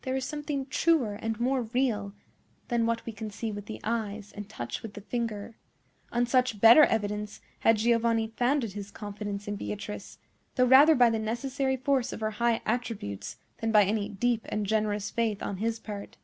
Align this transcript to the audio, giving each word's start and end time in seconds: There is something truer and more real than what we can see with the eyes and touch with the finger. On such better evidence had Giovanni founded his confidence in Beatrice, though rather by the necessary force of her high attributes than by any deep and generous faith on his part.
There 0.00 0.16
is 0.16 0.24
something 0.24 0.66
truer 0.66 1.14
and 1.14 1.38
more 1.38 1.62
real 1.62 2.14
than 2.66 2.84
what 2.84 3.06
we 3.06 3.12
can 3.12 3.30
see 3.30 3.52
with 3.52 3.66
the 3.66 3.80
eyes 3.84 4.32
and 4.32 4.48
touch 4.48 4.82
with 4.82 4.94
the 4.94 5.00
finger. 5.02 5.56
On 6.10 6.26
such 6.26 6.60
better 6.60 6.82
evidence 6.82 7.40
had 7.60 7.76
Giovanni 7.76 8.26
founded 8.36 8.72
his 8.72 8.90
confidence 8.90 9.46
in 9.46 9.54
Beatrice, 9.54 10.18
though 10.56 10.66
rather 10.66 10.96
by 10.96 11.10
the 11.10 11.20
necessary 11.20 11.76
force 11.76 12.12
of 12.12 12.18
her 12.18 12.32
high 12.42 12.60
attributes 12.66 13.36
than 13.58 13.70
by 13.70 13.84
any 13.84 14.08
deep 14.08 14.46
and 14.48 14.66
generous 14.66 15.12
faith 15.12 15.40
on 15.44 15.58
his 15.58 15.78
part. 15.78 16.16